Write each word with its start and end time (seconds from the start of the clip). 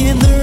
in 0.00 0.18
the 0.18 0.39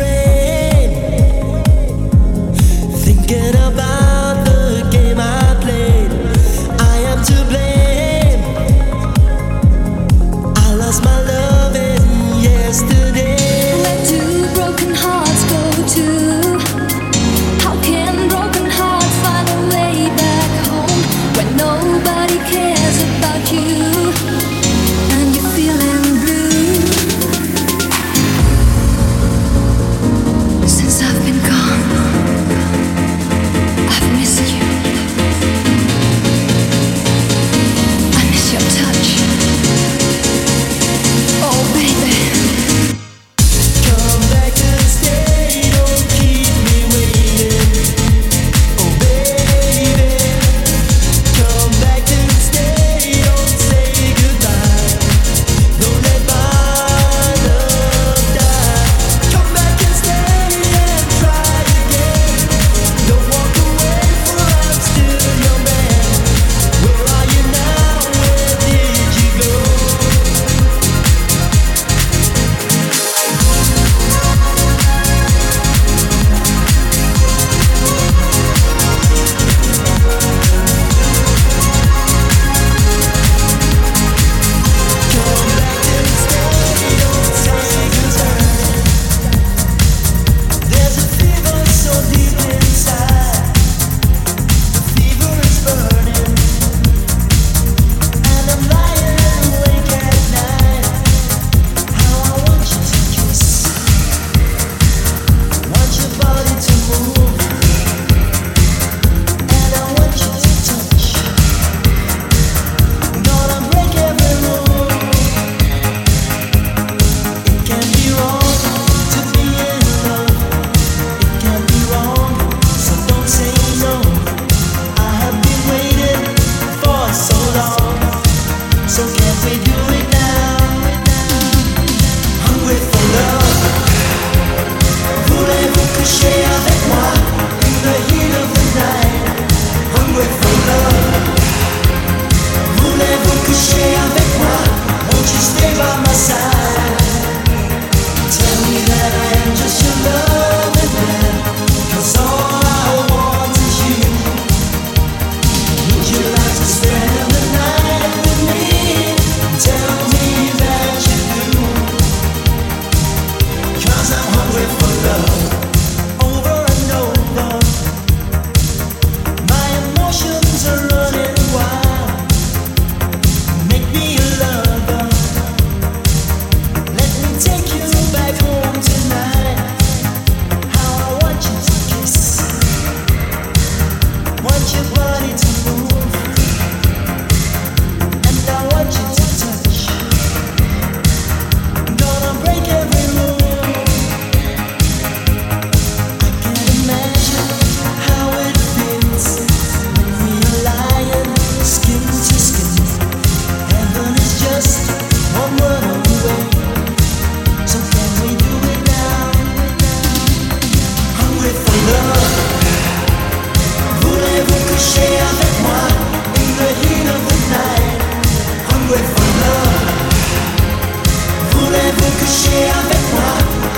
Venez 221.98 222.12
coucher 222.20 222.70
avec 222.70 223.13
moi, 223.13 223.34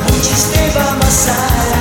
mon 0.08 0.80
va 0.80 0.94
ma 1.00 1.10
salle 1.10 1.79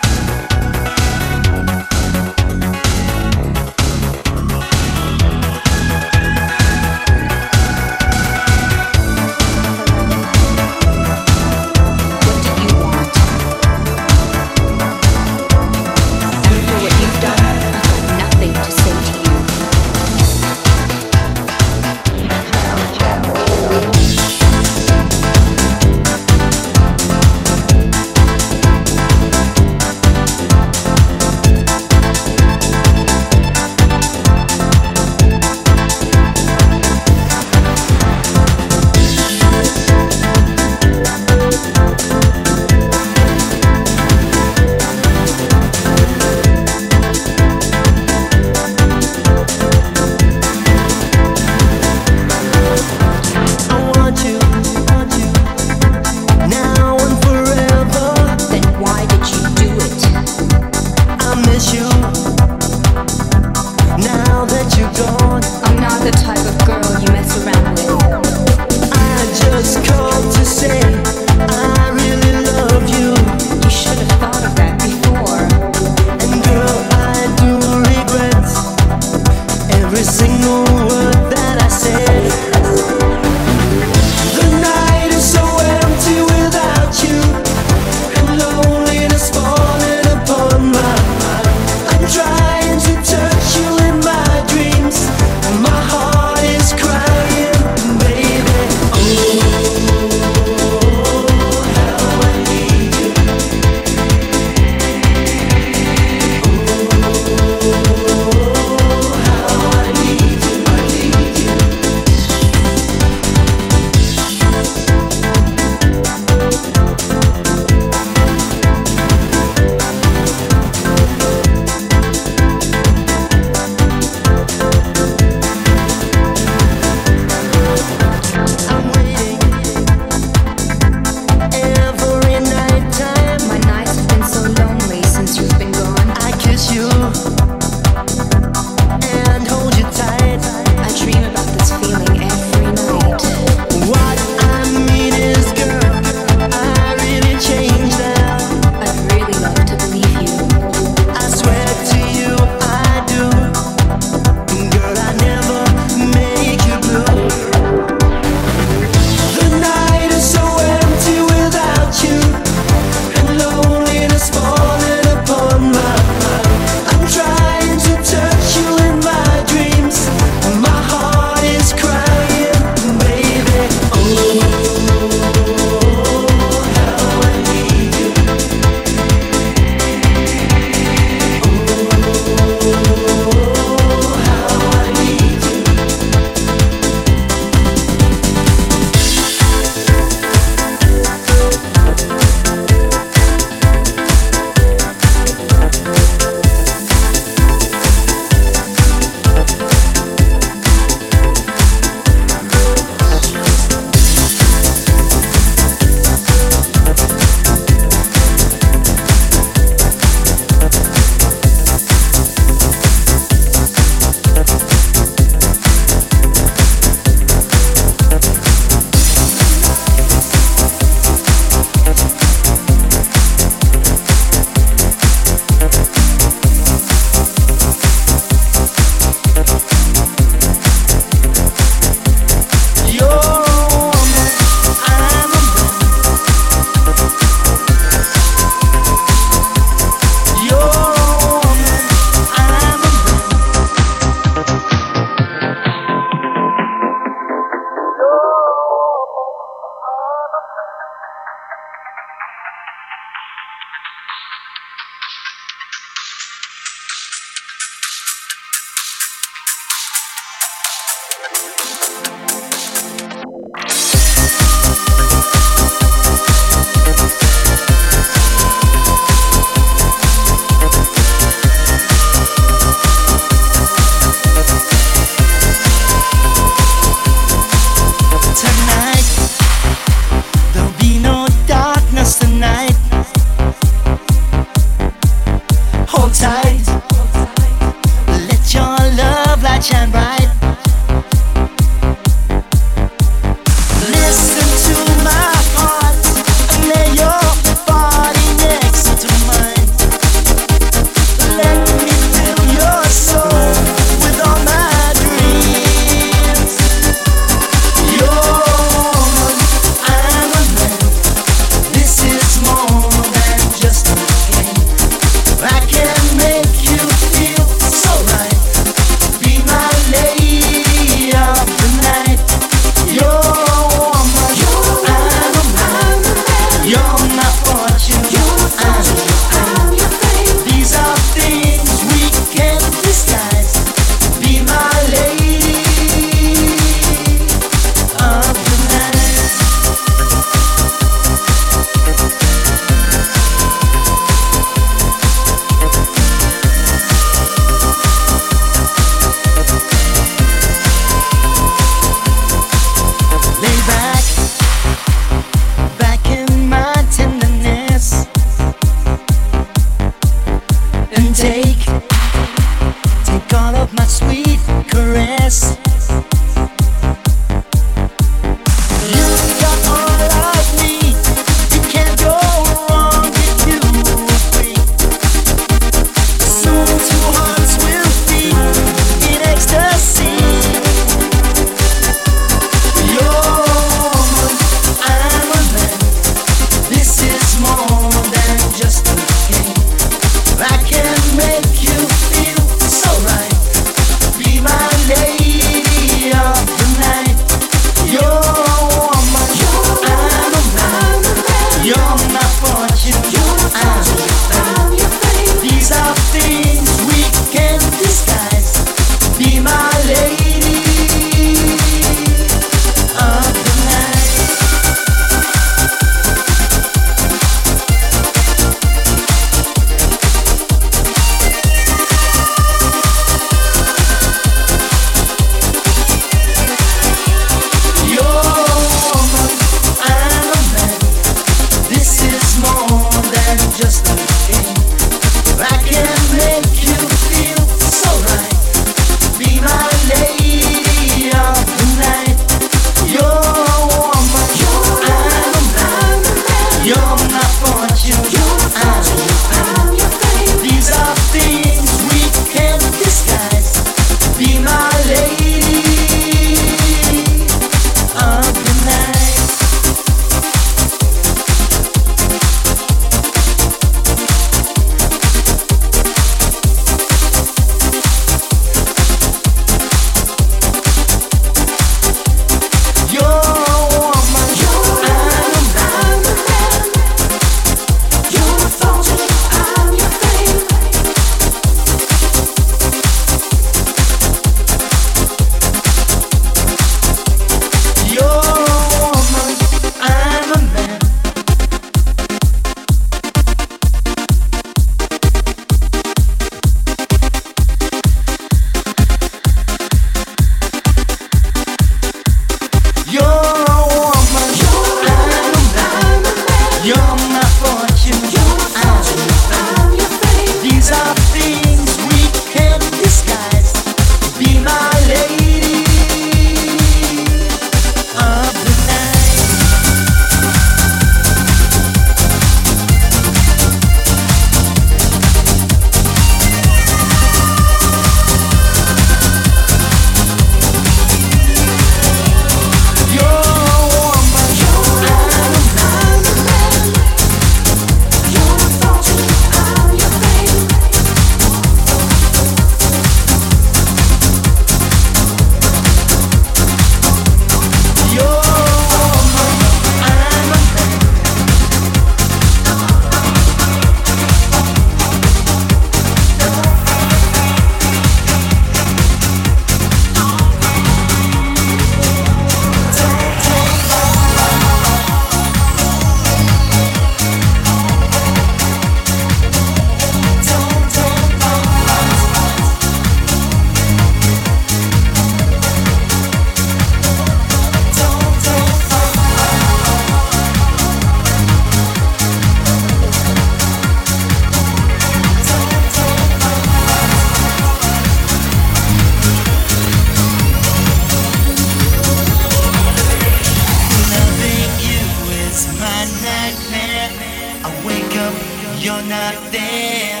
you're 598.76 598.88
not 598.88 599.14
there. 599.32 600.00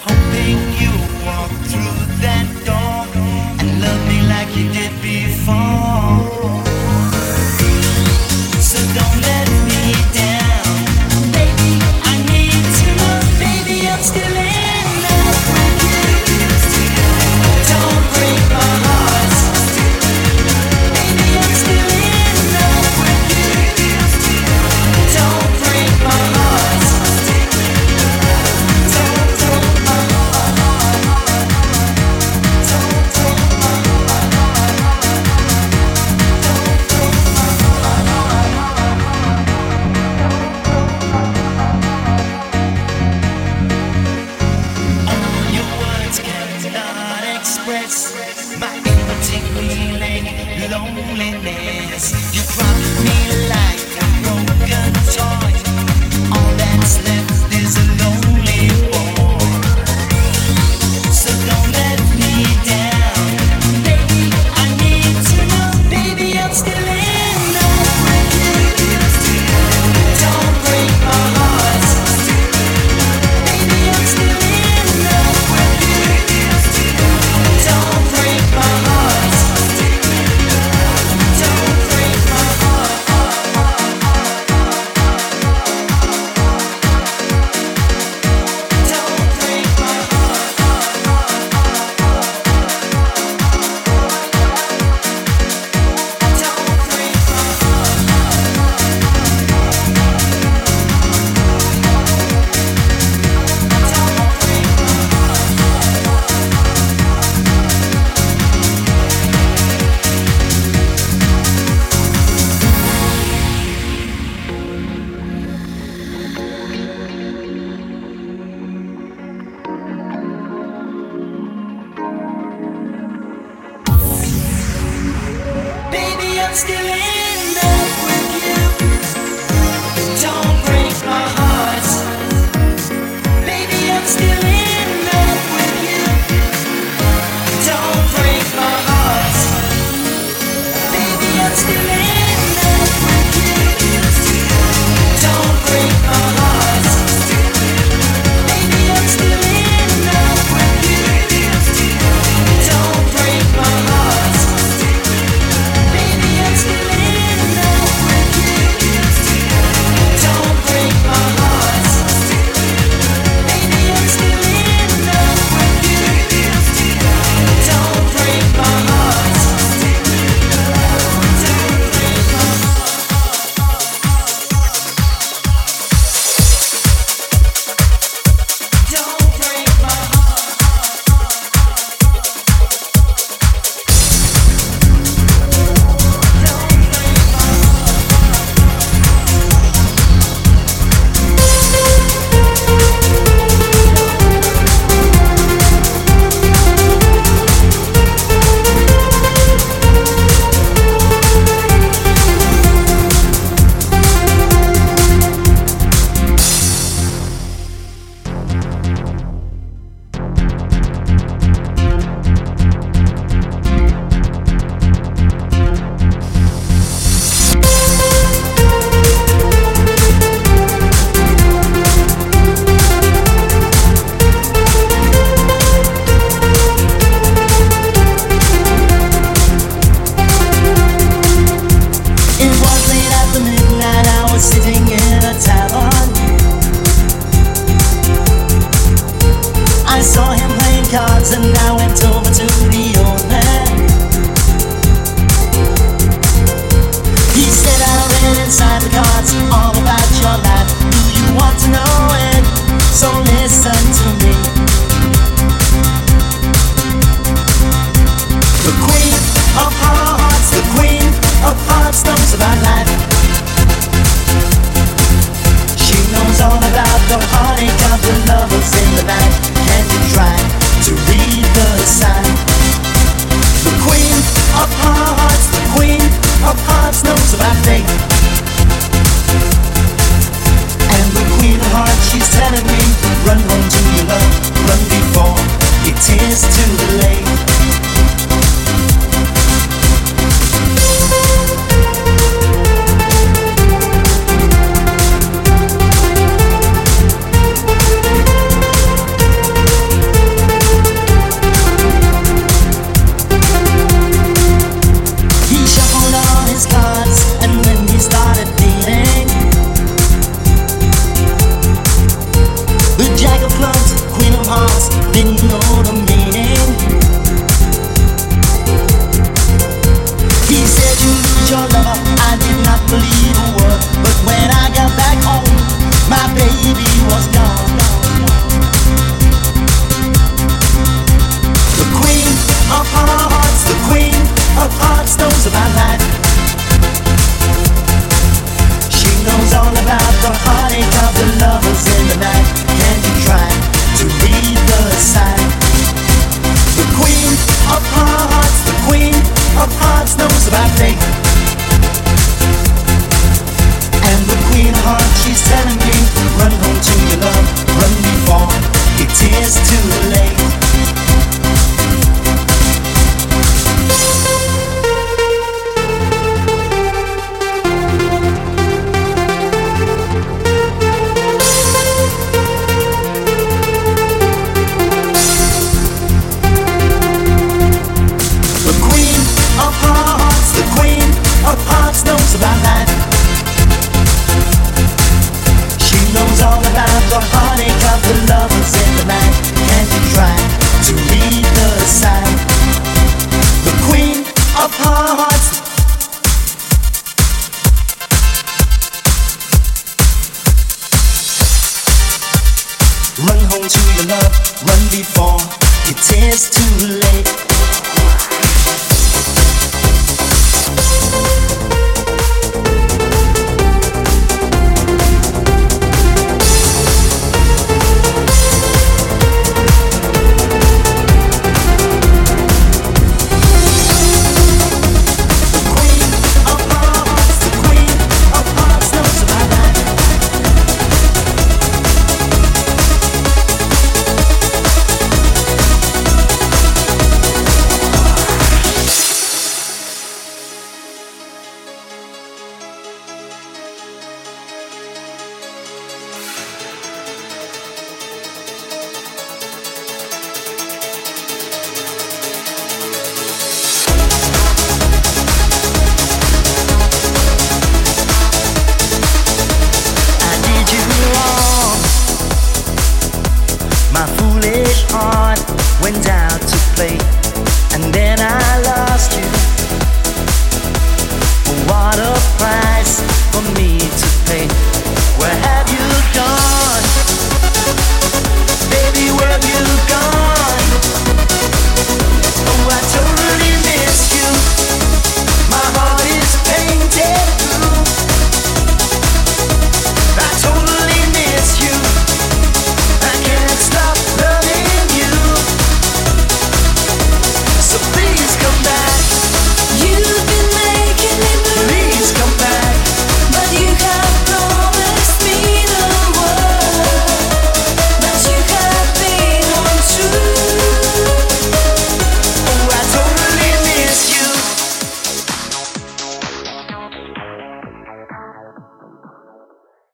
Hoping 0.00 0.58
you 0.80 0.92
walk 1.24 1.50
through 1.70 1.96
that 2.20 2.46
door 2.66 3.22
and 3.60 3.80
love 3.80 4.02
me 4.08 4.18
like 4.28 4.50
you 4.56 4.66
did 4.72 4.92
before. 5.00 6.20
So 8.60 8.78
don't 8.94 9.20
let 9.22 9.64
me. 9.64 9.69